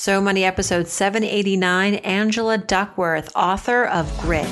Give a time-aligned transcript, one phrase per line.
[0.00, 4.46] So Money episode 789, Angela Duckworth, author of Grit.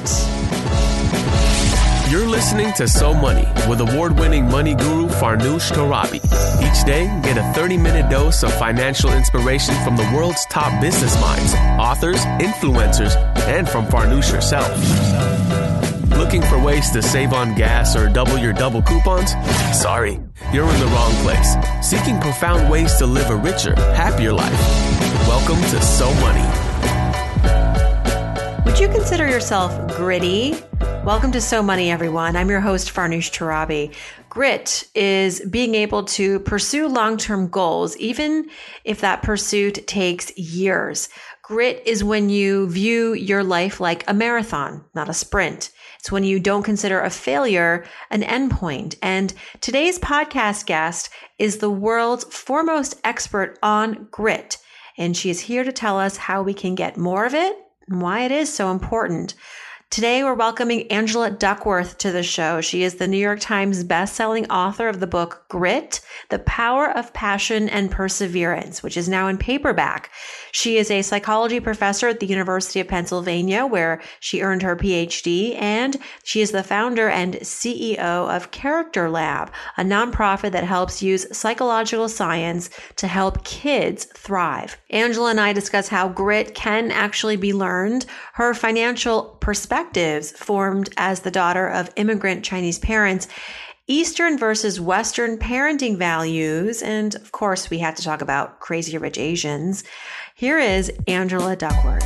[2.11, 6.17] You're listening to So Money with award winning money guru Farnoosh Torabi.
[6.61, 11.19] Each day, get a 30 minute dose of financial inspiration from the world's top business
[11.19, 13.17] minds, authors, influencers,
[13.49, 14.69] and from Farnoosh herself.
[16.19, 19.35] Looking for ways to save on gas or double your double coupons?
[19.73, 20.19] Sorry,
[20.53, 21.55] you're in the wrong place.
[21.81, 24.53] Seeking profound ways to live a richer, happier life.
[25.29, 26.43] Welcome to So Money.
[28.65, 30.57] Would you consider yourself gritty?
[31.05, 32.35] Welcome to So Money, everyone.
[32.35, 33.95] I'm your host, Farnoosh Torabi.
[34.29, 38.51] Grit is being able to pursue long term goals, even
[38.83, 41.09] if that pursuit takes years.
[41.43, 45.71] Grit is when you view your life like a marathon, not a sprint.
[46.09, 48.97] It's when you don't consider a failure an endpoint.
[49.03, 54.57] And today's podcast guest is the world's foremost expert on grit.
[54.97, 57.59] And she is here to tell us how we can get more of it
[57.89, 59.35] and why it is so important.
[59.91, 62.61] Today, we're welcoming Angela Duckworth to the show.
[62.61, 67.15] She is the New York Times bestselling author of the book Grit, The Power of
[67.15, 70.11] Passion and Perseverance, which is now in paperback.
[70.53, 75.61] She is a psychology professor at the University of Pennsylvania, where she earned her PhD,
[75.61, 81.35] and she is the founder and CEO of Character Lab, a nonprofit that helps use
[81.37, 84.77] psychological science to help kids thrive.
[84.91, 89.39] Angela and I discuss how grit can actually be learned, her financial
[89.79, 93.29] perspectives formed as the daughter of immigrant Chinese parents,
[93.87, 99.19] Eastern versus Western parenting values, and of course, we had to talk about Crazy Rich
[99.19, 99.85] Asians.
[100.35, 102.05] Here is Angela Duckworth.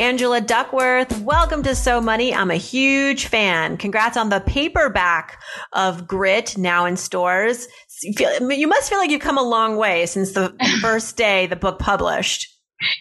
[0.00, 2.34] Angela Duckworth, welcome to So Money.
[2.34, 3.76] I'm a huge fan.
[3.76, 5.40] Congrats on the paperback
[5.72, 7.68] of Grit now in stores.
[8.02, 11.54] You, you must feel like you've come a long way since the first day the
[11.54, 12.49] book published.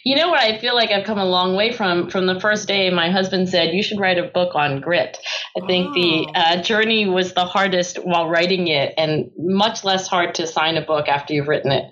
[0.03, 0.41] You know what?
[0.41, 2.89] I feel like I've come a long way from from the first day.
[2.89, 5.17] My husband said you should write a book on grit.
[5.57, 5.93] I think oh.
[5.93, 10.77] the uh, journey was the hardest while writing it, and much less hard to sign
[10.77, 11.85] a book after you've written it.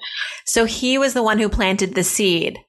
[0.45, 2.59] So he was the one who planted the seed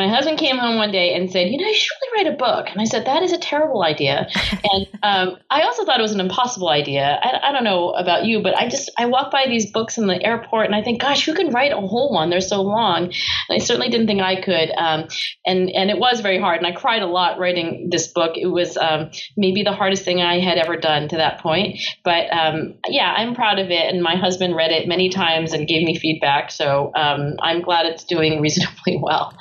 [0.00, 2.36] my husband came home one day and said, "You know, you should really write a
[2.36, 4.26] book." And I said, "That is a terrible idea."
[4.72, 7.20] and um, I also thought it was an impossible idea.
[7.22, 10.06] I, I, don't know about you, but I just I walk by these books in
[10.06, 12.30] the airport and I think, "Gosh, who can write a whole one?
[12.30, 13.14] They're so long." And
[13.50, 14.70] I certainly didn't think I could.
[14.70, 15.08] Um,
[15.44, 18.38] and and it was very hard, and I cried a lot writing this book.
[18.38, 21.78] It was um, maybe the hardest thing I had ever done to that point.
[22.04, 25.68] But um, yeah, I'm proud of it, and my husband read it many times and
[25.68, 26.50] gave me feedback.
[26.50, 29.36] So um, I'm glad it's doing reasonably well.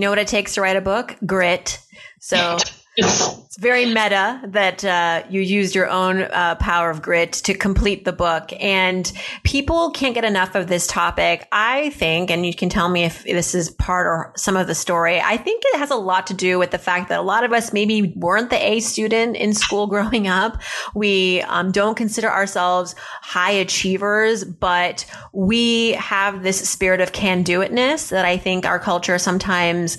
[0.00, 1.14] You know what it takes to write a book?
[1.26, 1.78] Grit.
[2.20, 2.56] So
[3.00, 8.04] it's very meta that uh, you used your own uh, power of grit to complete
[8.04, 8.52] the book.
[8.60, 9.10] And
[9.42, 11.48] people can't get enough of this topic.
[11.50, 14.74] I think, and you can tell me if this is part or some of the
[14.76, 17.42] story, I think it has a lot to do with the fact that a lot
[17.42, 20.60] of us maybe weren't the A student in school growing up.
[20.94, 27.60] We um, don't consider ourselves high achievers, but we have this spirit of can do
[27.60, 29.98] itness that I think our culture sometimes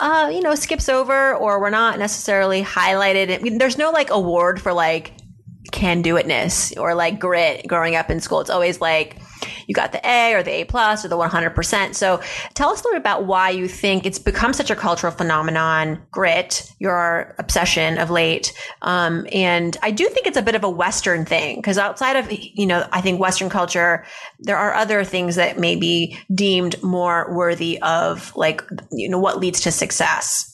[0.00, 3.34] uh, you know, skips over or we're not necessarily highlighted.
[3.34, 5.12] I mean, there's no like award for like
[5.72, 8.40] can do itness or like grit growing up in school.
[8.40, 9.16] It's always like
[9.66, 11.94] you got the A or the A plus or the 100%.
[11.94, 12.20] So
[12.54, 16.02] tell us a little bit about why you think it's become such a cultural phenomenon,
[16.10, 18.52] grit, your obsession of late.
[18.82, 22.28] Um, and I do think it's a bit of a Western thing because outside of,
[22.30, 24.04] you know, I think Western culture,
[24.40, 29.38] there are other things that may be deemed more worthy of like, you know, what
[29.38, 30.50] leads to success.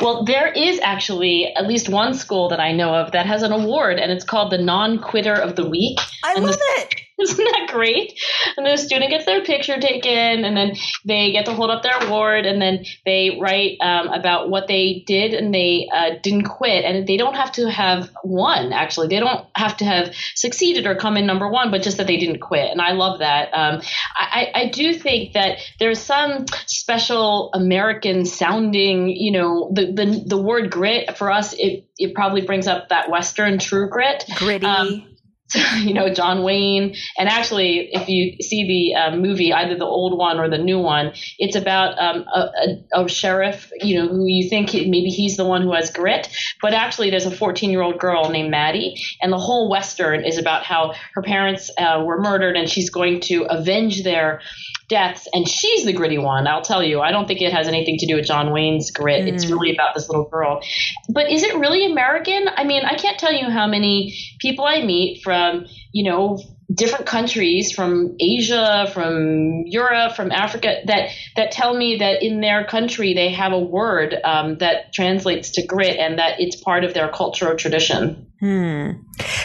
[0.00, 3.52] Well, there is actually at least one school that I know of that has an
[3.52, 5.98] award, and it's called the Non Quitter of the Week.
[6.22, 6.94] I and love the, it.
[7.20, 8.20] Isn't that great?
[8.56, 11.96] And the student gets their picture taken, and then they get to hold up their
[12.06, 16.84] award, and then they write um, about what they did and they uh, didn't quit.
[16.84, 19.08] And they don't have to have won, actually.
[19.08, 22.16] They don't have to have succeeded or come in number one, but just that they
[22.16, 22.70] didn't quit.
[22.70, 23.50] And I love that.
[23.52, 23.80] Um,
[24.16, 30.42] I, I do think that there's some special American sounding, you know, the, the, the
[30.42, 34.24] word grit for us, it, it probably brings up that Western true grit.
[34.36, 34.66] Gritty.
[34.66, 35.13] Um,
[35.82, 36.94] you know, John Wayne.
[37.18, 40.78] And actually, if you see the uh, movie, either the old one or the new
[40.78, 42.50] one, it's about um, a,
[42.94, 46.28] a, a, sheriff, you know, who you think maybe he's the one who has grit,
[46.62, 50.38] but actually there's a 14 year old girl named Mattie, and the whole Western is
[50.38, 54.40] about how her parents uh, were murdered and she's going to avenge their
[54.88, 56.46] deaths, and she's the gritty one.
[56.46, 59.24] I'll tell you, I don't think it has anything to do with John Wayne's grit.
[59.24, 59.34] Mm.
[59.34, 60.60] It's really about this little girl.
[61.08, 62.48] But is it really American?
[62.54, 66.40] I mean, I can't tell you how many people I meet from you know,
[66.74, 72.64] different countries from Asia, from Europe, from Africa that that tell me that in their
[72.64, 76.92] country they have a word um, that translates to grit and that it's part of
[76.92, 78.26] their culture or tradition.
[78.40, 78.90] Hmm.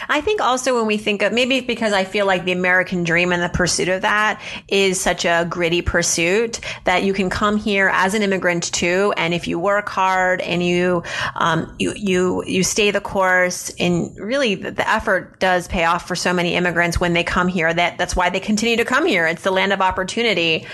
[0.09, 3.31] I think also when we think of maybe because I feel like the American dream
[3.31, 7.91] and the pursuit of that is such a gritty pursuit that you can come here
[7.94, 11.03] as an immigrant too, and if you work hard and you
[11.36, 16.07] um, you you you stay the course, and really the, the, effort does pay off
[16.07, 17.71] for so many immigrants when they come here.
[17.71, 19.27] That that's why they continue to come here.
[19.27, 20.65] It's the land of opportunity.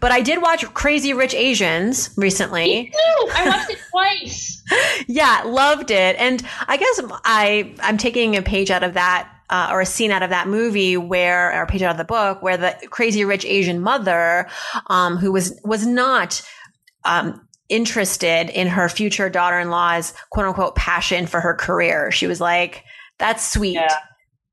[0.00, 2.64] But I did watch Crazy Rich Asians recently.
[2.64, 3.28] Me too.
[3.32, 4.62] I watched it twice.
[5.06, 9.68] yeah, loved it, and I guess I I'm taking a page out of that uh,
[9.72, 12.42] or a scene out of that movie where, or a page out of the book
[12.42, 14.48] where the crazy rich Asian mother,
[14.86, 16.42] um, who was, was not,
[17.04, 22.10] um, interested in her future daughter-in-law's quote unquote passion for her career.
[22.10, 22.84] She was like,
[23.18, 23.74] that's sweet.
[23.74, 23.96] Yeah.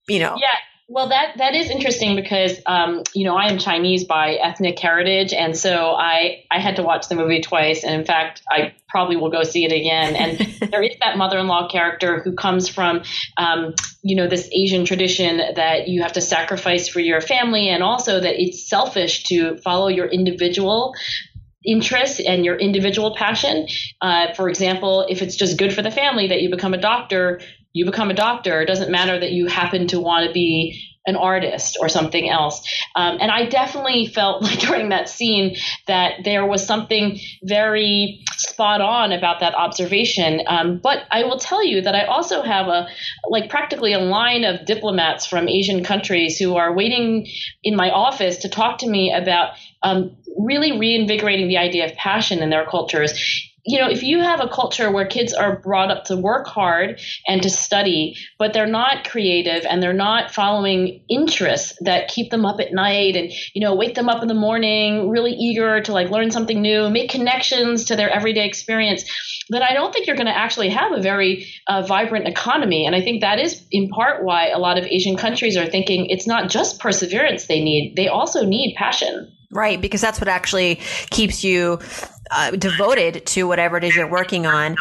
[0.07, 0.36] You know.
[0.39, 0.56] Yeah.
[0.89, 5.34] Well, that that is interesting because um, you know I am Chinese by ethnic heritage,
[5.34, 9.18] and so I I had to watch the movie twice, and in fact I probably
[9.18, 10.16] will go see it again.
[10.16, 10.38] And
[10.72, 13.01] there is that mother-in-law character who comes from
[13.36, 17.84] um, you know this Asian tradition that you have to sacrifice for your family, and
[17.84, 20.94] also that it's selfish to follow your individual
[21.66, 23.68] interest and your individual passion.
[24.01, 27.42] Uh, for example, if it's just good for the family that you become a doctor,
[27.77, 28.59] you become a doctor.
[28.62, 32.68] It doesn't matter that you happen to want to be an artist or something else.
[32.95, 38.81] Um, and I definitely felt like during that scene that there was something very spot
[38.81, 40.41] on about that observation.
[40.47, 42.88] Um, but I will tell you that I also have a,
[43.29, 47.27] like practically a line of diplomats from Asian countries who are waiting
[47.63, 49.51] in my office to talk to me about
[49.83, 53.13] um, really reinvigorating the idea of passion in their cultures
[53.67, 57.01] you know, if you have a culture where kids are brought up to work hard
[57.27, 62.45] and to study, but they're not creative and they're not following interests that keep them
[62.45, 65.91] up at night and, you know, wake them up in the morning, really eager to
[65.91, 69.03] like learn something new, make connections to their everyday experience,
[69.49, 72.85] then I don't think you're going to actually have a very uh, vibrant economy.
[72.85, 76.05] And I think that is in part why a lot of Asian countries are thinking
[76.09, 79.33] it's not just perseverance they need, they also need passion.
[79.49, 81.79] Right, because that's what actually keeps you
[82.31, 84.75] uh, devoted to whatever it is you're working on.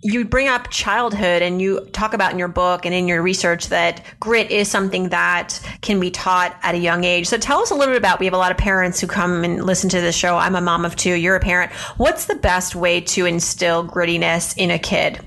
[0.00, 3.68] You bring up childhood and you talk about in your book and in your research
[3.68, 7.26] that grit is something that can be taught at a young age.
[7.26, 9.42] So tell us a little bit about, we have a lot of parents who come
[9.42, 10.36] and listen to this show.
[10.36, 11.14] I'm a mom of two.
[11.14, 11.72] You're a parent.
[11.96, 15.20] What's the best way to instill grittiness in a kid?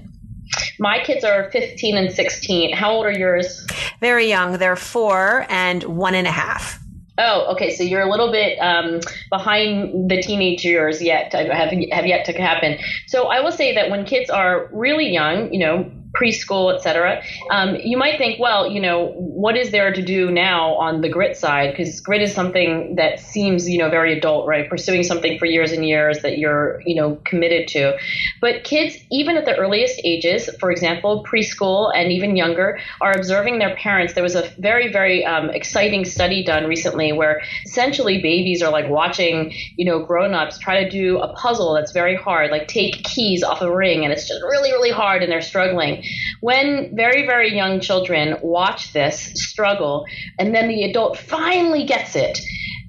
[0.80, 2.74] My kids are 15 and 16.
[2.74, 3.66] How old are yours?
[4.00, 4.58] Very young.
[4.58, 6.81] They're four and one and a half.
[7.24, 7.76] Oh, okay.
[7.76, 11.32] So you're a little bit um, behind the teenage years yet.
[11.34, 12.80] Have have yet to happen.
[13.06, 17.24] So I will say that when kids are really young, you know, preschool, etc.
[17.52, 21.10] Um, you might think, well, you know, what is there to do now on the
[21.10, 21.72] grit side?
[21.72, 24.70] Because grit is something that seems, you know, very adult, right?
[24.70, 27.98] Pursuing something for years and years that you're, you know, committed to.
[28.42, 33.60] But kids, even at the earliest ages, for example, preschool and even younger, are observing
[33.60, 34.14] their parents.
[34.14, 38.90] There was a very, very um, exciting study done recently where essentially babies are like
[38.90, 43.44] watching, you know, grown-ups try to do a puzzle that's very hard, like take keys
[43.44, 46.01] off a ring, and it's just really, really hard, and they're struggling
[46.42, 50.06] when very, very young children watch this struggle
[50.40, 52.40] and then the adult finally gets it,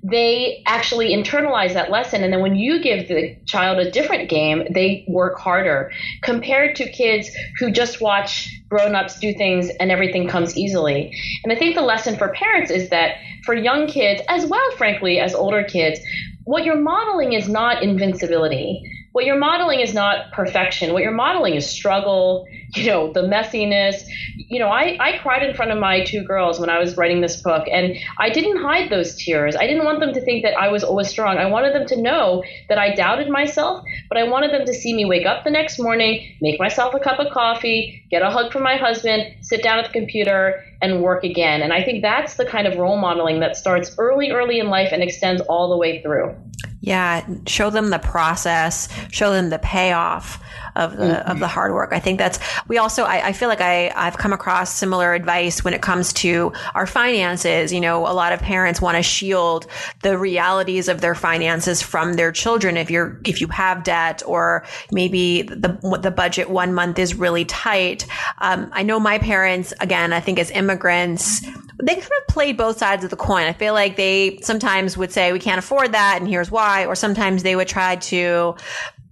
[0.02, 2.24] they actually internalize that lesson.
[2.24, 5.92] And then when you give the child a different game, they work harder
[6.22, 11.16] compared to kids who just watch grown ups do things and everything comes easily.
[11.44, 15.20] And I think the lesson for parents is that for young kids, as well, frankly,
[15.20, 16.00] as older kids,
[16.44, 20.92] what you're modeling is not invincibility what you're modeling is not perfection.
[20.94, 24.02] What you're modeling is struggle, you know, the messiness.
[24.36, 27.20] You know, I, I cried in front of my two girls when I was writing
[27.20, 29.56] this book, and I didn't hide those tears.
[29.56, 31.36] I didn't want them to think that I was always strong.
[31.36, 34.94] I wanted them to know that I doubted myself, but I wanted them to see
[34.94, 38.52] me wake up the next morning, make myself a cup of coffee, get a hug
[38.52, 41.62] from my husband, sit down at the computer, and work again.
[41.62, 44.91] And I think that's the kind of role modeling that starts early, early in life
[44.93, 46.34] and extends all the way through.
[46.81, 50.43] Yeah, show them the process, show them the payoff
[50.76, 51.31] of the mm-hmm.
[51.31, 51.93] of the hard work.
[51.93, 52.38] I think that's
[52.69, 56.12] we also I, I, feel like I I've come across similar advice when it comes
[56.14, 57.72] to our finances.
[57.72, 59.67] You know, a lot of parents want to shield
[60.02, 62.76] the realities of their finances from their children.
[62.76, 67.44] If you're if you have debt or maybe the the budget one month is really
[67.44, 68.06] tight.
[68.38, 70.12] Um, I know my parents again.
[70.12, 71.43] I think as immigrants
[71.82, 73.44] they kind of played both sides of the coin.
[73.44, 76.94] I feel like they sometimes would say we can't afford that and here's why, or
[76.94, 78.55] sometimes they would try to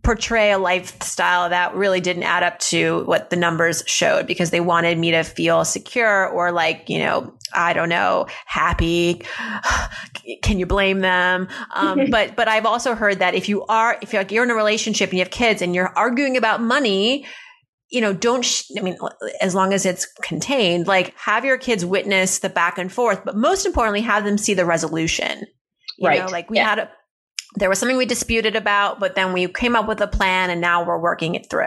[0.02, 4.60] portray a lifestyle that really didn't add up to what the numbers showed because they
[4.60, 9.22] wanted me to feel secure or like, you know, I don't know, happy.
[10.42, 11.48] Can you blame them?
[11.74, 14.50] Um, but, but I've also heard that if you are, if you're, like, you're in
[14.50, 17.26] a relationship and you have kids and you're arguing about money,
[17.90, 18.96] you know, don't, sh- I mean,
[19.42, 23.36] as long as it's contained, like have your kids witness the back and forth, but
[23.36, 25.44] most importantly, have them see the resolution.
[25.98, 26.20] You right.
[26.20, 26.68] know, like we yeah.
[26.68, 26.90] had a,
[27.54, 30.60] there was something we disputed about, but then we came up with a plan and
[30.60, 31.66] now we're working it through.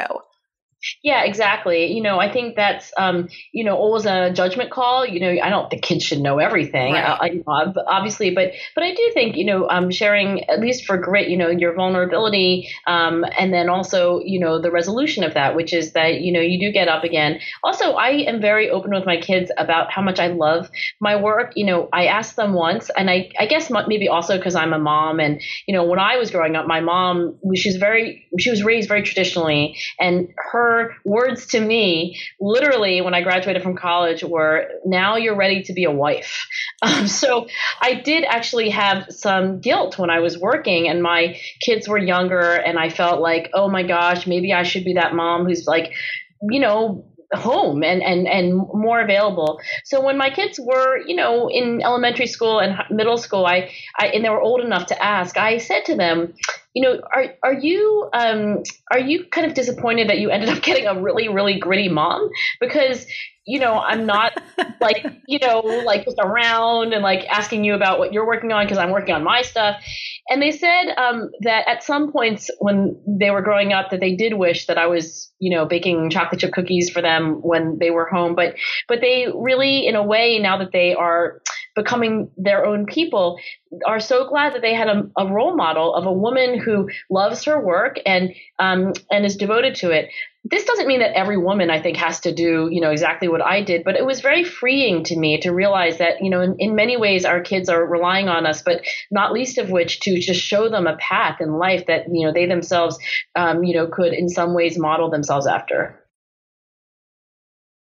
[1.01, 1.93] Yeah, exactly.
[1.93, 5.05] You know, I think that's um, you know always a judgment call.
[5.05, 7.03] You know, I don't think kids should know everything, right.
[7.03, 10.97] I, I, obviously, but but I do think you know um, sharing at least for
[10.97, 15.55] grit, you know, your vulnerability, um, and then also you know the resolution of that,
[15.55, 17.39] which is that you know you do get up again.
[17.63, 21.53] Also, I am very open with my kids about how much I love my work.
[21.55, 24.79] You know, I asked them once, and I I guess maybe also because I'm a
[24.79, 28.63] mom, and you know when I was growing up, my mom she's very she was
[28.63, 30.29] raised very traditionally, and
[30.73, 35.73] her words to me, literally, when I graduated from college, were now you're ready to
[35.73, 36.47] be a wife.
[36.83, 37.47] Um, so
[37.81, 42.55] I did actually have some guilt when I was working and my kids were younger,
[42.55, 45.93] and I felt like, oh my gosh, maybe I should be that mom who's like,
[46.41, 49.59] you know, home and, and, and more available.
[49.83, 54.07] So when my kids were, you know, in elementary school and middle school, I, I
[54.07, 56.33] and they were old enough to ask, I said to them,
[56.73, 60.61] you know, are are you um, are you kind of disappointed that you ended up
[60.63, 63.05] getting a really really gritty mom because
[63.45, 64.41] you know I'm not
[64.81, 68.65] like you know like just around and like asking you about what you're working on
[68.65, 69.83] because I'm working on my stuff.
[70.29, 74.15] And they said um, that at some points when they were growing up that they
[74.15, 77.91] did wish that I was you know baking chocolate chip cookies for them when they
[77.91, 78.55] were home, but
[78.87, 81.41] but they really in a way now that they are
[81.75, 83.39] becoming their own people
[83.85, 87.45] are so glad that they had a, a role model of a woman who loves
[87.45, 90.09] her work and um, and is devoted to it.
[90.45, 93.41] This doesn't mean that every woman, I think, has to do you know exactly what
[93.41, 96.55] I did, but it was very freeing to me to realize that you know in,
[96.59, 100.19] in many ways our kids are relying on us, but not least of which to
[100.19, 102.97] just show them a path in life that you know they themselves
[103.35, 106.02] um, you know could in some ways model themselves after.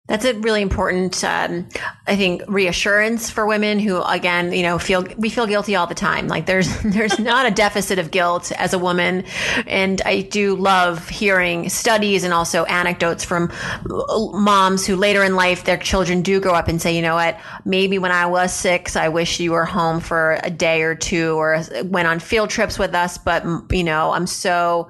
[0.08, 1.68] That's a really important, um,
[2.06, 5.96] I think, reassurance for women who, again, you know, feel we feel guilty all the
[5.96, 6.28] time.
[6.28, 9.24] Like there's there's not a deficit of guilt as a woman,
[9.66, 13.50] and I do love hearing studies and also anecdotes from
[13.84, 17.38] moms who later in life their children do grow up and say, you know what,
[17.64, 21.34] maybe when I was six, I wish you were home for a day or two,
[21.34, 24.88] or went on field trips with us, but you know, I'm so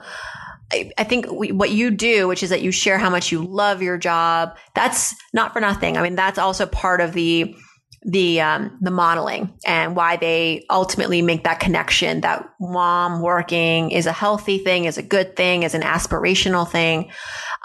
[0.72, 3.44] I, I think we, what you do, which is that you share how much you
[3.44, 5.96] love your job, that's not for nothing.
[5.96, 7.54] I mean, that's also part of the
[8.06, 14.06] the um, the modeling and why they ultimately make that connection that mom working is
[14.06, 17.10] a healthy thing, is a good thing, is an aspirational thing.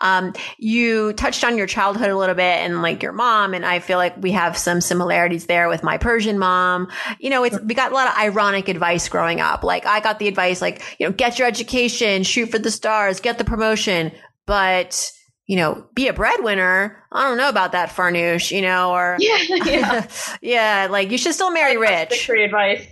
[0.01, 3.77] Um, you touched on your childhood a little bit and like your mom, and I
[3.77, 6.87] feel like we have some similarities there with my Persian mom.
[7.19, 9.63] You know, it's we got a lot of ironic advice growing up.
[9.63, 13.19] Like I got the advice like you know get your education, shoot for the stars,
[13.19, 14.11] get the promotion,
[14.47, 15.11] but
[15.51, 17.03] you know, be a breadwinner.
[17.11, 20.07] I don't know about that, Farnoosh, you know, or yeah, yeah,
[20.41, 22.25] yeah like you should still marry rich.
[22.25, 22.87] Free advice.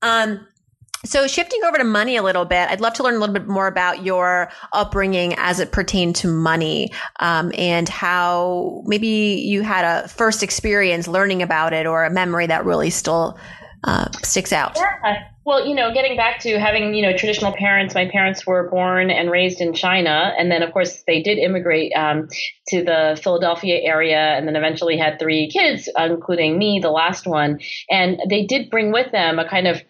[0.00, 0.46] Um,
[1.04, 3.46] so shifting over to money a little bit, I'd love to learn a little bit
[3.46, 9.84] more about your upbringing as it pertained to money, um, and how maybe you had
[9.84, 13.38] a first experience learning about it or a memory that really still
[13.84, 14.76] uh, sticks out.
[14.76, 15.24] Yeah.
[15.44, 19.10] Well, you know, getting back to having, you know, traditional parents, my parents were born
[19.10, 20.34] and raised in China.
[20.38, 22.28] And then, of course, they did immigrate um,
[22.68, 27.60] to the Philadelphia area and then eventually had three kids, including me, the last one.
[27.88, 29.80] And they did bring with them a kind of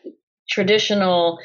[0.49, 1.39] traditional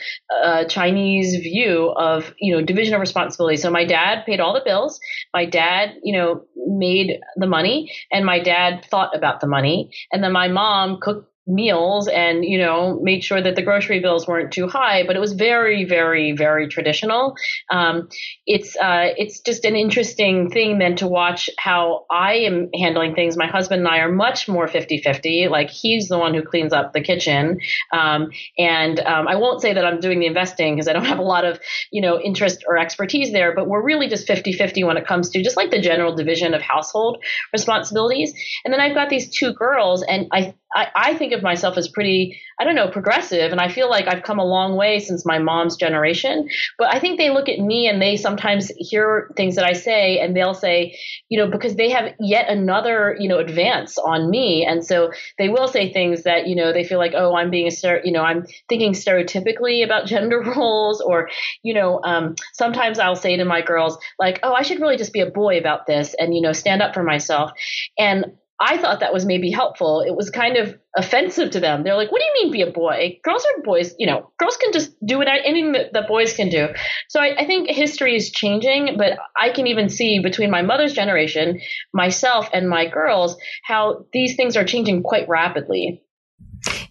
[0.43, 3.57] uh, Chinese view of you know division of responsibility.
[3.57, 4.99] So my dad paid all the bills.
[5.33, 10.23] My dad, you know, made the money, and my dad thought about the money, and
[10.23, 14.53] then my mom cooked meals and you know made sure that the grocery bills weren't
[14.53, 17.35] too high but it was very very very traditional.
[17.69, 18.07] Um,
[18.45, 23.35] it's uh, it's just an interesting thing then to watch how i am handling things.
[23.35, 26.93] My husband and i are much more 50-50 like he's the one who cleans up
[26.93, 27.59] the kitchen.
[27.91, 31.19] Um, and um, i won't say that i'm doing the investing because i don't have
[31.19, 31.59] a lot of
[31.91, 35.43] you know interest or expertise there but we're really just 50-50 when it comes to
[35.43, 38.33] just like the general division of household responsibilities.
[38.63, 41.87] And then i've got these two girls and i I, I think of myself as
[41.87, 43.51] pretty, I don't know, progressive.
[43.51, 46.47] And I feel like I've come a long way since my mom's generation.
[46.77, 50.19] But I think they look at me and they sometimes hear things that I say
[50.19, 50.97] and they'll say,
[51.29, 54.65] you know, because they have yet another, you know, advance on me.
[54.65, 57.67] And so they will say things that, you know, they feel like, oh, I'm being
[57.67, 61.01] a, you know, I'm thinking stereotypically about gender roles.
[61.01, 61.29] Or,
[61.63, 65.13] you know, um, sometimes I'll say to my girls, like, oh, I should really just
[65.13, 67.51] be a boy about this and, you know, stand up for myself.
[67.97, 68.25] And
[68.59, 70.01] I thought that was maybe helpful.
[70.01, 71.83] It was kind of offensive to them.
[71.83, 73.19] They're like, "What do you mean be a boy?
[73.23, 73.95] Girls are boys.
[73.97, 76.69] You know, girls can just do what anything that, that boys can do."
[77.09, 80.93] So I, I, think history is changing, but I can even see between my mother's
[80.93, 81.59] generation,
[81.93, 86.03] myself, and my girls how these things are changing quite rapidly.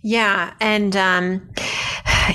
[0.02, 1.50] Yeah, and um,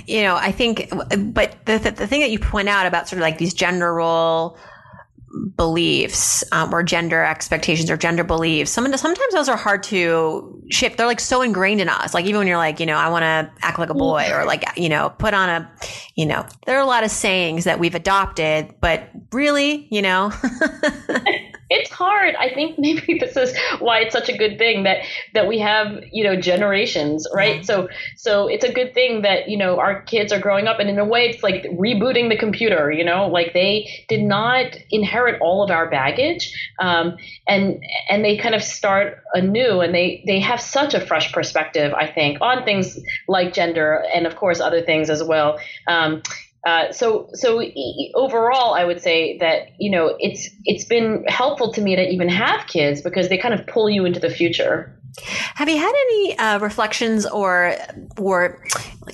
[0.06, 3.18] you know, I think, but the, the the thing that you point out about sort
[3.18, 4.58] of like these gender role
[5.56, 10.98] beliefs um, or gender expectations or gender beliefs sometimes those are hard to shift.
[10.98, 12.14] They're like so ingrained in us.
[12.14, 14.46] Like even when you're like you know i want to act like a boy or
[14.46, 15.72] like you know put on a
[16.16, 20.32] you know there are a lot of sayings that we've adopted but really you know
[21.70, 22.36] it's hard.
[22.36, 25.00] I think maybe this is why it's such a good thing that
[25.34, 27.66] that we have, you know, generations, right?
[27.66, 30.90] So so it's a good thing that, you know, our kids are growing up and
[30.90, 35.42] in a way it's like rebooting the computer, you know, like they did not inherit
[35.42, 36.54] all of our baggage.
[36.80, 41.32] Um, and and they kind of start anew and they they have such a fresh
[41.32, 45.60] perspective, I think, on things like gender and of course other things as well.
[45.88, 46.22] Um,
[46.68, 47.64] uh, so so
[48.14, 52.28] overall, I would say that you know it's it's been helpful to me to even
[52.28, 55.00] have kids because they kind of pull you into the future.
[55.56, 57.76] Have you had any uh, reflections or
[58.18, 58.64] or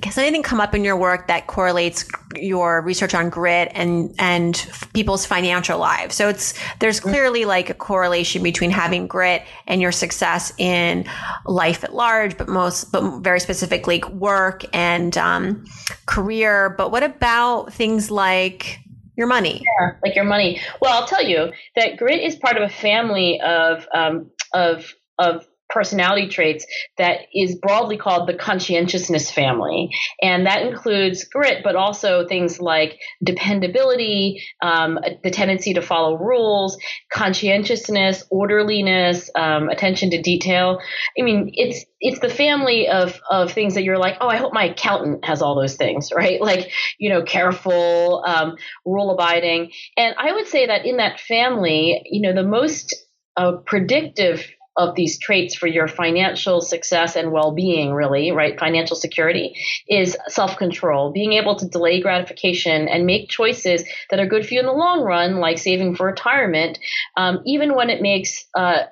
[0.03, 4.67] has anything come up in your work that correlates your research on grit and and
[4.93, 6.15] people's financial lives?
[6.15, 7.09] So it's there's mm-hmm.
[7.09, 11.05] clearly like a correlation between having grit and your success in
[11.45, 15.65] life at large, but most but very specifically work and um,
[16.05, 16.75] career.
[16.77, 18.79] But what about things like
[19.15, 19.63] your money?
[19.79, 20.59] Yeah, like your money.
[20.81, 25.47] Well, I'll tell you that grit is part of a family of um, of of
[25.73, 26.65] personality traits
[26.97, 29.89] that is broadly called the conscientiousness family.
[30.21, 36.77] And that includes grit, but also things like dependability, um, the tendency to follow rules,
[37.11, 40.79] conscientiousness, orderliness, um, attention to detail.
[41.19, 44.53] I mean, it's it's the family of of things that you're like, oh, I hope
[44.53, 46.39] my accountant has all those things, right?
[46.39, 49.71] Like, you know, careful, um, rule abiding.
[49.97, 52.93] And I would say that in that family, you know, the most
[53.35, 54.45] uh, predictive
[54.75, 58.59] of these traits for your financial success and well-being really right?
[58.59, 59.55] Financial security
[59.87, 61.11] is self-control.
[61.11, 64.71] Being able to delay gratification and make choices that are good for you in the
[64.71, 66.79] long run like saving for retirement
[67.17, 68.83] um, even when it makes uh,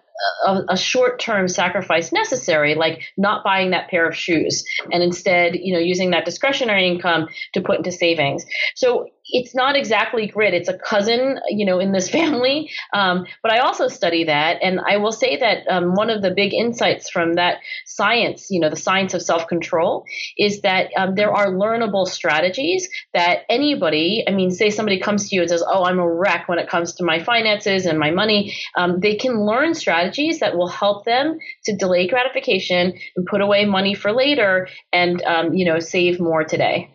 [0.46, 5.74] a, a short-term sacrifice necessary, like not buying that pair of shoes, and instead, you
[5.74, 8.46] know, using that discretionary income to put into savings.
[8.76, 12.70] So it's not exactly grit; it's a cousin, you know, in this family.
[12.94, 16.32] Um, but I also study that, and I will say that um, one of the
[16.32, 20.06] big insights from that science, you know, the science of self-control,
[20.38, 25.36] is that um, there are learnable strategies that anybody, I mean, say somebody comes to
[25.36, 28.12] you and says, "Oh, I'm a wreck when it comes to my finances and my
[28.12, 33.26] money," um, they can learn strategies strategies that will help them to delay gratification and
[33.26, 36.90] put away money for later and, um, you know, save more today.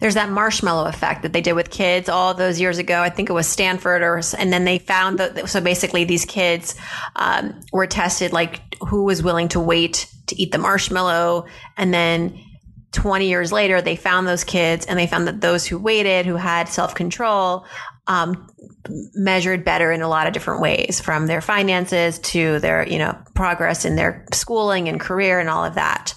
[0.00, 3.00] There's that marshmallow effect that they did with kids all those years ago.
[3.00, 6.74] I think it was Stanford, or and then they found that so basically these kids
[7.14, 12.40] um, were tested like who was willing to wait to eat the marshmallow, and then
[12.90, 16.34] 20 years later they found those kids and they found that those who waited, who
[16.34, 17.64] had self control,
[18.08, 18.50] um,
[19.14, 23.16] measured better in a lot of different ways from their finances to their, you know,
[23.34, 26.14] progress in their schooling and career and all of that.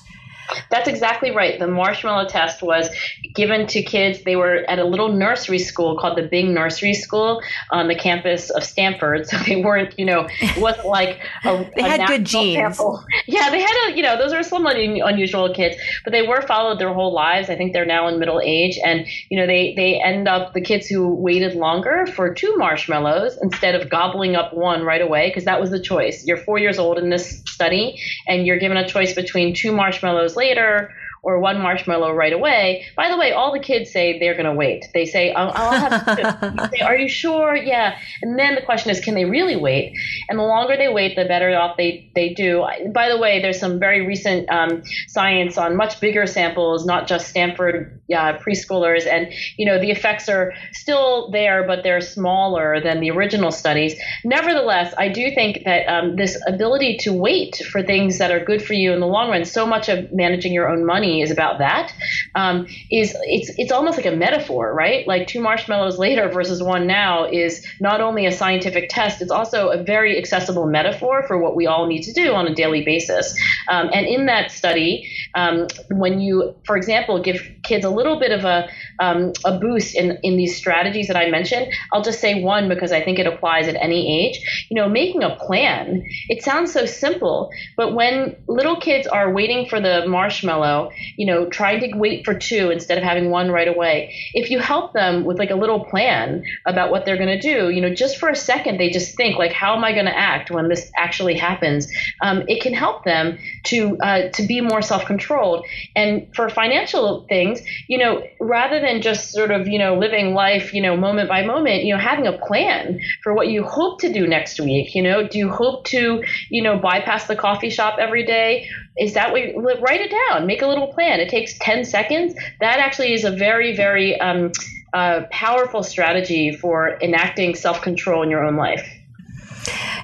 [0.70, 1.60] That's exactly right.
[1.60, 2.90] The marshmallow test was
[3.34, 4.24] given to kids.
[4.24, 8.50] They were at a little nursery school called the Bing Nursery School on the campus
[8.50, 9.26] of Stanford.
[9.32, 12.58] So they weren't, you know, it wasn't like a, they had good genes.
[12.58, 13.02] Sample.
[13.28, 16.80] Yeah, they had a, you know, those are somewhat unusual kids, but they were followed
[16.80, 17.50] their whole lives.
[17.50, 20.60] I think they're now in middle age, and you know, they they end up the
[20.60, 25.46] kids who waited longer for two marshmallows instead of gobbling up one right away because
[25.46, 26.26] that was the choice.
[26.26, 30.36] You're four years old in this study, and you're given a choice between two marshmallows
[30.42, 30.90] later
[31.24, 32.84] or one marshmallow right away.
[32.96, 34.86] By the way, all the kids say they're going to wait.
[34.94, 37.56] They say, I'll, I'll have say, Are you sure?
[37.56, 37.98] Yeah.
[38.24, 39.96] And then the question is, can they really wait?
[40.30, 42.66] And the longer they wait, the better off they, they do.
[42.92, 47.28] By the way, there's some very recent um, science on much bigger samples, not just
[47.28, 53.00] Stanford uh, preschoolers, and you know the effects are still there, but they're smaller than
[53.00, 53.96] the original studies.
[54.26, 58.62] Nevertheless, I do think that um, this ability to wait for things that are good
[58.62, 61.60] for you in the long run, so much of managing your own money is about
[61.60, 61.94] that.
[62.36, 65.06] Um, is it's it's almost like a metaphor, right?
[65.06, 69.70] Like two marshmallows later versus one now is not only a scientific test, it's also
[69.70, 73.38] a very accessible metaphor for what we all need to do on a daily basis.
[73.68, 78.32] Um, and in that study, um, when you, for example, give kids a little bit
[78.32, 78.70] of a
[79.02, 82.92] um, a boost in in these strategies that I mentioned, I'll just say one because
[82.92, 84.68] I think it applies at any age.
[84.70, 86.04] You know, making a plan.
[86.30, 91.50] It sounds so simple, but when little kids are waiting for the marshmallow, you know,
[91.50, 95.26] trying to wait for two instead of having one right away, if you help them
[95.26, 98.30] with like a little plan about what they're going to do, you know, just for
[98.30, 101.36] a second they just think like, how am I going to act when this actually
[101.36, 101.92] happens?
[102.22, 105.66] Um, it can help them to uh, to be more self controlled.
[105.96, 110.74] And for financial things, you know, rather than just sort of you know living life,
[110.74, 114.12] you know, moment by moment, you know, having a plan for what you hope to
[114.12, 114.96] do next week.
[114.96, 118.68] You know, do you hope to you know bypass the coffee shop every day?
[118.98, 119.38] Is that?
[119.38, 120.48] You, write it down.
[120.48, 121.20] Make a little plan.
[121.20, 122.34] It takes ten seconds.
[122.60, 124.52] That actually is a very very um,
[124.94, 128.88] uh, powerful strategy for enacting self control in your own life.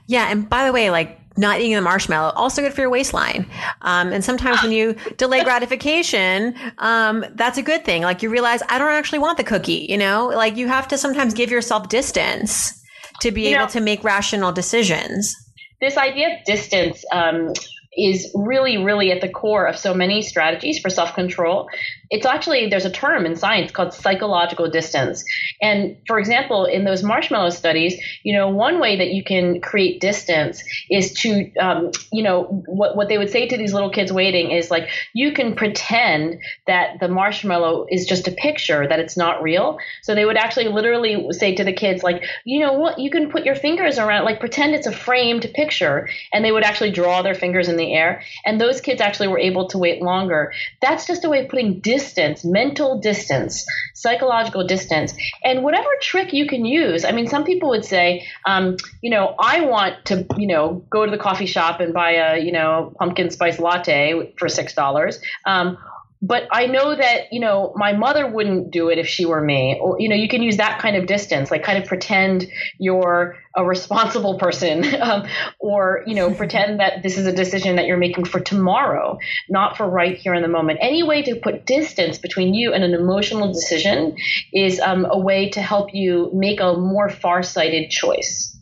[0.05, 3.49] Yeah, and by the way, like not eating the marshmallow also good for your waistline.
[3.81, 8.01] Um, and sometimes when you delay gratification um, that's a good thing.
[8.03, 10.27] Like you realize i don't actually want the cookie you know?
[10.27, 12.73] Like you have to sometimes give yourself distance
[13.21, 15.35] to be you able know, to make rational decisions.
[15.81, 17.53] This idea of distance um,
[17.97, 21.67] is really, really at the core of so many strategies for self control.
[22.09, 25.23] It's actually, there's a term in science called psychological distance.
[25.61, 29.99] And for example, in those marshmallow studies, you know, one way that you can create
[29.99, 34.11] distance is to, um, you know, what, what they would say to these little kids
[34.11, 39.17] waiting is like, you can pretend that the marshmallow is just a picture, that it's
[39.17, 39.77] not real.
[40.03, 43.29] So they would actually literally say to the kids, like, you know what, you can
[43.29, 46.09] put your fingers around, like pretend it's a framed picture.
[46.31, 48.21] And they would actually draw their fingers in the air.
[48.45, 50.53] And those kids actually were able to wait longer.
[50.81, 51.96] That's just a way of putting distance,
[52.43, 57.05] mental distance, psychological distance, and whatever trick you can use.
[57.05, 61.05] I mean, some people would say, um, you know, I want to, you know, go
[61.05, 65.19] to the coffee shop and buy a, you know, pumpkin spice latte for six dollars.
[65.45, 65.77] Um,
[66.21, 69.77] but I know that, you know, my mother wouldn't do it if she were me.
[69.79, 72.47] Or, you know, you can use that kind of distance, like kind of pretend
[72.79, 75.27] you're a responsible person um,
[75.59, 79.17] or, you know, pretend that this is a decision that you're making for tomorrow,
[79.49, 80.79] not for right here in the moment.
[80.81, 84.17] Any way to put distance between you and an emotional decision
[84.53, 88.57] is um, a way to help you make a more far-sighted choice.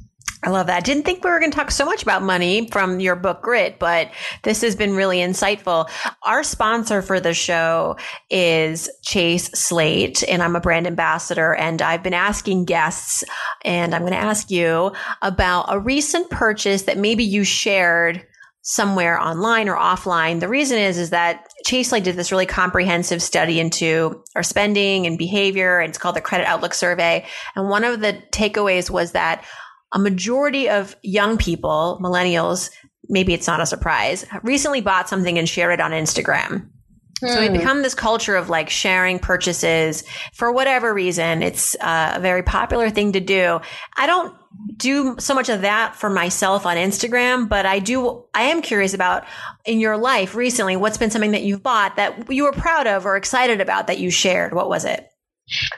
[0.46, 0.84] I love that.
[0.84, 3.80] Didn't think we were going to talk so much about money from your book Grit,
[3.80, 4.12] but
[4.44, 5.90] this has been really insightful.
[6.22, 7.98] Our sponsor for the show
[8.30, 11.56] is Chase Slate, and I'm a brand ambassador.
[11.56, 13.24] And I've been asking guests,
[13.64, 14.92] and I'm going to ask you
[15.24, 18.24] about a recent purchase that maybe you shared
[18.62, 20.40] somewhere online or offline.
[20.40, 25.08] The reason is, is that Chase Slate did this really comprehensive study into our spending
[25.08, 25.80] and behavior.
[25.80, 27.26] And it's called the Credit Outlook Survey.
[27.56, 29.44] And one of the takeaways was that
[29.96, 32.70] a majority of young people, millennials,
[33.08, 36.70] maybe it's not a surprise, recently bought something and shared it on Instagram.
[37.22, 37.58] So we've hmm.
[37.58, 40.04] become this culture of like sharing purchases
[40.34, 41.42] for whatever reason.
[41.42, 43.62] It's uh, a very popular thing to do.
[43.96, 44.36] I don't
[44.76, 48.94] do so much of that for myself on Instagram, but I do, I am curious
[48.94, 49.24] about
[49.66, 53.06] in your life recently, what's been something that you've bought that you were proud of
[53.06, 54.54] or excited about that you shared?
[54.54, 55.10] What was it?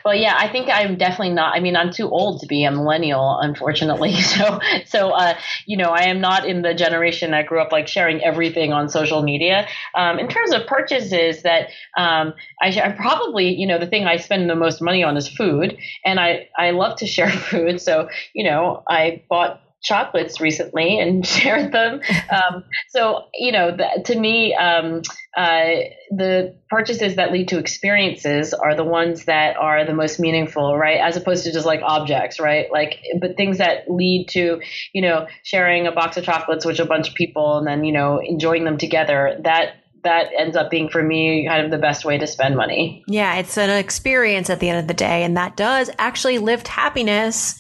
[0.06, 1.54] Well, yeah, I think I'm definitely not.
[1.56, 4.16] I mean, I'm too old to be a millennial, unfortunately.
[4.38, 5.34] So, so uh,
[5.66, 8.90] you know, I am not in the generation that grew up like sharing everything on
[8.90, 9.68] social media.
[9.96, 14.18] Um, in terms of purchases, that um, I, I probably, you know, the thing I
[14.18, 17.82] spend the most money on is food, and I I love to share food.
[17.82, 22.02] So, you know, I bought chocolates recently and shared them.
[22.30, 25.02] Um, so, you know, the, to me, um,
[25.36, 30.78] uh, the purchases that lead to experiences are the ones that are the most meaningful,
[30.78, 31.00] right?
[31.00, 32.68] As opposed to just like objects, right?
[32.72, 34.62] Like, but things that lead to,
[34.94, 37.94] you know, sharing a box of chocolates with a bunch of people and then, you
[37.94, 39.38] know, enjoying them together.
[39.44, 43.04] That that ends up being for me kind of the best way to spend money.
[43.08, 46.68] Yeah, it's an experience at the end of the day, and that does actually lift
[46.68, 47.60] happiness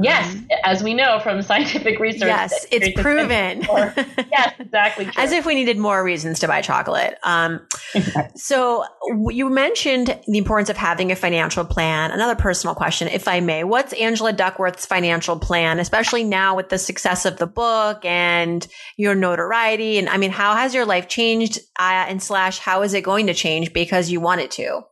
[0.00, 2.28] Yes, um, as we know from scientific research.
[2.28, 3.62] Yes, it's proven.
[4.30, 5.06] yes, exactly.
[5.06, 5.14] True.
[5.16, 7.18] As if we needed more reasons to buy chocolate.
[7.24, 7.66] Um,
[8.36, 8.84] so
[9.28, 12.12] you mentioned the importance of having a financial plan.
[12.12, 16.78] Another personal question, if I may, what's Angela Duckworth's financial plan, especially now with the
[16.78, 19.98] success of the book and your notoriety?
[19.98, 21.58] And I mean, how has your life changed?
[21.78, 24.82] Uh, and slash, how is it going to change because you want it to?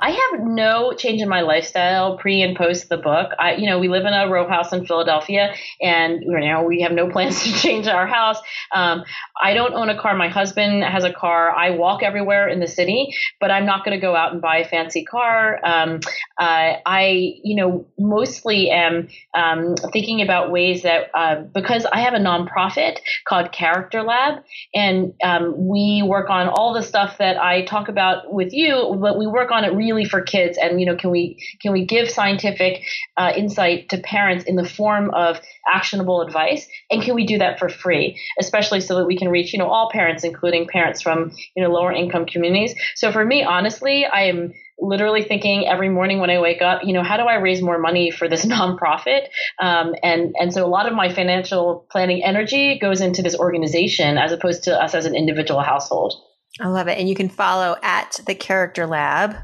[0.00, 3.32] I have no change in my lifestyle pre and post the book.
[3.38, 6.82] I, you know, we live in a row house in Philadelphia, and you know we
[6.82, 8.38] have no plans to change our house.
[8.74, 9.04] Um,
[9.42, 10.16] I don't own a car.
[10.16, 11.50] My husband has a car.
[11.50, 14.58] I walk everywhere in the city, but I'm not going to go out and buy
[14.58, 15.60] a fancy car.
[15.64, 16.00] Um,
[16.40, 22.14] uh, I, you know, mostly am um, thinking about ways that uh, because I have
[22.14, 24.42] a nonprofit called Character Lab,
[24.74, 29.18] and um, we work on all the stuff that I talk about with you, but
[29.18, 30.58] we work on it really for kids.
[30.58, 32.82] And you know, can we can we give scientific
[33.16, 35.40] uh, insight to parents in the form of
[35.72, 39.52] actionable advice, and can we do that for free, especially so that we can reach
[39.52, 42.74] you know all parents, including parents from you know lower income communities.
[42.94, 46.92] So for me, honestly, I am literally thinking every morning when I wake up, you
[46.92, 49.28] know, how do I raise more money for this nonprofit?
[49.60, 54.18] Um, and and so a lot of my financial planning energy goes into this organization
[54.18, 56.14] as opposed to us as an individual household.
[56.60, 59.36] I love it, and you can follow at the Character Lab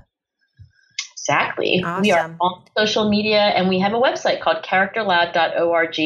[1.22, 1.80] Exactly.
[1.84, 2.02] Awesome.
[2.02, 5.98] We are on social media and we have a website called characterlab.org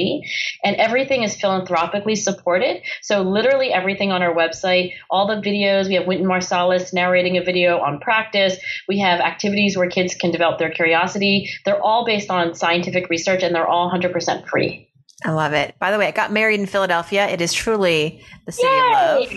[0.63, 2.83] and everything is philanthropically supported.
[3.01, 7.43] So literally everything on our website, all the videos, we have Wynton Marsalis narrating a
[7.43, 8.59] video on practice.
[8.89, 11.49] We have activities where kids can develop their curiosity.
[11.65, 14.91] They're all based on scientific research and they're all 100% free.
[15.25, 15.79] I love it.
[15.79, 17.27] By the way, I got married in Philadelphia.
[17.27, 18.93] It is truly the city Yay!
[18.93, 19.33] of love.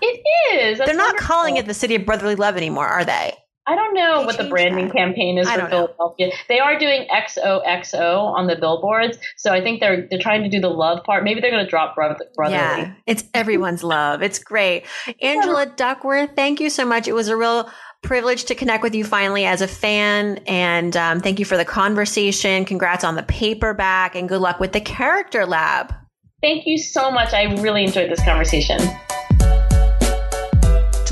[0.00, 0.22] It
[0.54, 0.78] is.
[0.78, 1.26] That's They're not wonderful.
[1.26, 3.34] calling it the city of brotherly love anymore, are they?
[3.66, 4.94] I don't know they what the branding that.
[4.94, 6.26] campaign is for Philadelphia.
[6.28, 6.32] Know.
[6.48, 10.60] They are doing XOXO on the billboards, so I think they're they're trying to do
[10.60, 11.24] the love part.
[11.24, 12.82] Maybe they're going to drop brother, brotherly.
[12.82, 14.22] Yeah, it's everyone's love.
[14.22, 14.84] It's great.
[15.22, 17.08] Angela Duckworth, thank you so much.
[17.08, 17.70] It was a real
[18.02, 21.64] privilege to connect with you finally as a fan, and um, thank you for the
[21.64, 22.66] conversation.
[22.66, 25.94] Congrats on the paperback, and good luck with the Character Lab.
[26.42, 27.32] Thank you so much.
[27.32, 28.78] I really enjoyed this conversation.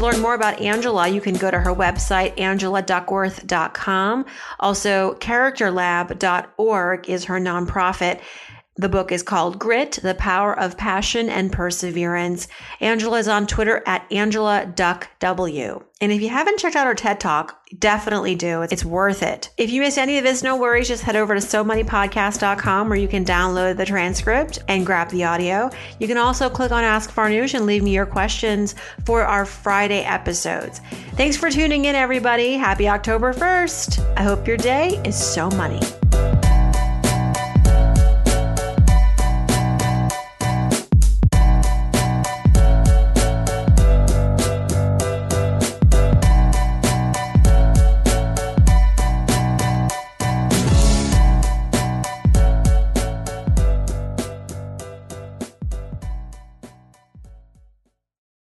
[0.03, 4.27] To learn more about Angela, you can go to her website, angeladuckworth.com.
[4.59, 8.21] Also, characterlab.org is her nonprofit.
[8.77, 12.49] The book is called Grit, The Power of Passion and Perseverance.
[12.81, 15.85] Angela is on Twitter at Angela Duck W.
[16.01, 18.63] And if you haven't checked out her TED Talk, definitely do.
[18.63, 19.51] It's worth it.
[19.59, 20.89] If you missed any of this, no worries.
[20.89, 25.69] Just head over to SoMoneyPodcast.com where you can download the transcript and grab the audio.
[26.01, 30.03] You can also click on Ask Farnoosh and leave me your questions for our Friday
[30.03, 30.81] episodes.
[31.13, 32.55] Thanks for tuning in, everybody.
[32.55, 34.17] Happy October 1st.
[34.17, 35.81] I hope your day is so money.